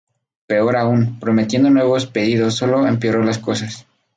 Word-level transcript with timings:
Peor 0.47 0.77
aún, 0.77 1.19
prometiendo 1.19 1.69
nuevos 1.69 2.07
pedidos 2.07 2.55
sólo 2.55 2.87
empeoró 2.87 3.21
las 3.23 3.37
cosas. 3.37 3.85